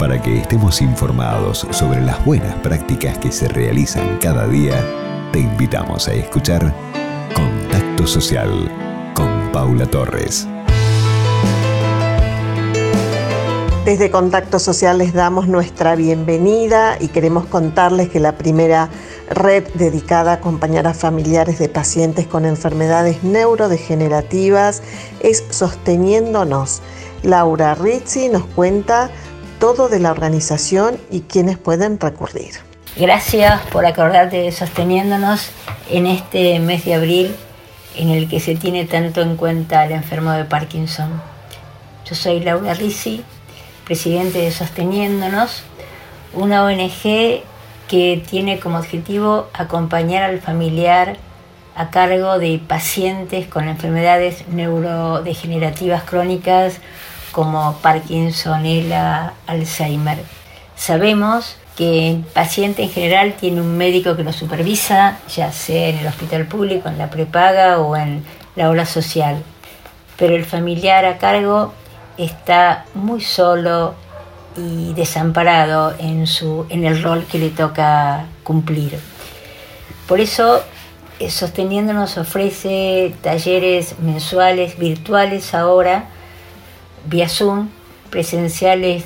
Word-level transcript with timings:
Para 0.00 0.22
que 0.22 0.38
estemos 0.38 0.80
informados 0.80 1.66
sobre 1.72 2.00
las 2.00 2.24
buenas 2.24 2.54
prácticas 2.60 3.18
que 3.18 3.30
se 3.30 3.48
realizan 3.48 4.16
cada 4.16 4.46
día, 4.46 4.82
te 5.30 5.40
invitamos 5.40 6.08
a 6.08 6.14
escuchar 6.14 6.74
Contacto 7.34 8.06
Social 8.06 8.50
con 9.12 9.52
Paula 9.52 9.84
Torres. 9.84 10.48
Desde 13.84 14.10
Contacto 14.10 14.58
Social 14.58 14.96
les 14.96 15.12
damos 15.12 15.48
nuestra 15.48 15.96
bienvenida 15.96 16.96
y 16.98 17.08
queremos 17.08 17.44
contarles 17.44 18.08
que 18.08 18.20
la 18.20 18.38
primera 18.38 18.88
red 19.28 19.64
dedicada 19.74 20.30
a 20.30 20.34
acompañar 20.36 20.86
a 20.86 20.94
familiares 20.94 21.58
de 21.58 21.68
pacientes 21.68 22.26
con 22.26 22.46
enfermedades 22.46 23.22
neurodegenerativas 23.22 24.82
es 25.20 25.44
Sosteniéndonos. 25.50 26.80
Laura 27.22 27.74
Rizzi 27.74 28.30
nos 28.30 28.46
cuenta 28.46 29.10
todo 29.60 29.88
de 29.88 30.00
la 30.00 30.10
organización 30.10 30.98
y 31.10 31.20
quienes 31.20 31.58
pueden 31.58 32.00
recurrir. 32.00 32.54
Gracias 32.96 33.60
por 33.66 33.86
acordarte 33.86 34.50
Sosteniéndonos 34.50 35.50
en 35.90 36.06
este 36.06 36.58
mes 36.58 36.84
de 36.84 36.94
abril 36.94 37.36
en 37.94 38.08
el 38.08 38.28
que 38.28 38.40
se 38.40 38.56
tiene 38.56 38.86
tanto 38.86 39.20
en 39.20 39.36
cuenta 39.36 39.82
al 39.82 39.92
enfermo 39.92 40.32
de 40.32 40.44
Parkinson. 40.44 41.22
Yo 42.06 42.14
soy 42.16 42.40
Laura 42.40 42.74
Rizzi, 42.74 43.22
presidente 43.84 44.38
de 44.38 44.50
Sosteniéndonos, 44.50 45.62
una 46.32 46.64
ONG 46.64 47.42
que 47.86 48.22
tiene 48.28 48.58
como 48.60 48.78
objetivo 48.78 49.48
acompañar 49.52 50.22
al 50.22 50.40
familiar 50.40 51.16
a 51.76 51.90
cargo 51.90 52.38
de 52.38 52.60
pacientes 52.66 53.46
con 53.46 53.68
enfermedades 53.68 54.48
neurodegenerativas 54.48 56.02
crónicas 56.04 56.80
como 57.32 57.74
Parkinson, 57.82 58.66
ELA, 58.66 59.34
Alzheimer. 59.46 60.18
Sabemos 60.76 61.56
que 61.76 62.10
el 62.10 62.16
paciente 62.18 62.82
en 62.82 62.90
general 62.90 63.34
tiene 63.40 63.60
un 63.60 63.76
médico 63.76 64.16
que 64.16 64.24
lo 64.24 64.32
supervisa, 64.32 65.18
ya 65.34 65.52
sea 65.52 65.88
en 65.88 65.98
el 65.98 66.06
hospital 66.06 66.46
público, 66.46 66.88
en 66.88 66.98
la 66.98 67.08
prepaga 67.08 67.80
o 67.80 67.96
en 67.96 68.24
la 68.56 68.68
ola 68.68 68.84
social, 68.84 69.42
pero 70.18 70.36
el 70.36 70.44
familiar 70.44 71.04
a 71.06 71.18
cargo 71.18 71.72
está 72.18 72.84
muy 72.94 73.22
solo 73.22 73.94
y 74.56 74.92
desamparado 74.92 75.94
en, 75.98 76.26
su, 76.26 76.66
en 76.68 76.84
el 76.84 77.02
rol 77.02 77.24
que 77.24 77.38
le 77.38 77.48
toca 77.48 78.26
cumplir. 78.42 78.98
Por 80.06 80.20
eso, 80.20 80.62
eh, 81.18 81.30
Sosteniéndonos 81.30 82.18
ofrece 82.18 83.14
talleres 83.22 83.98
mensuales, 84.00 84.78
virtuales 84.78 85.54
ahora, 85.54 86.09
vía 87.06 87.28
Zoom, 87.28 87.68
presenciales 88.10 89.04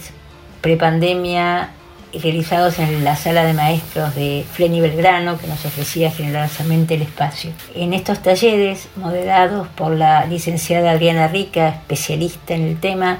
prepandemia 0.60 1.70
realizados 2.12 2.78
en 2.78 3.04
la 3.04 3.16
sala 3.16 3.44
de 3.44 3.52
maestros 3.54 4.14
de 4.14 4.44
Fleni 4.52 4.80
Belgrano, 4.80 5.38
que 5.38 5.46
nos 5.46 5.64
ofrecía 5.64 6.10
generosamente 6.10 6.94
el 6.94 7.02
espacio. 7.02 7.50
En 7.74 7.92
estos 7.92 8.22
talleres, 8.22 8.88
moderados 8.96 9.68
por 9.68 9.92
la 9.92 10.24
licenciada 10.26 10.92
Adriana 10.92 11.28
Rica, 11.28 11.68
especialista 11.68 12.54
en 12.54 12.62
el 12.62 12.80
tema, 12.80 13.18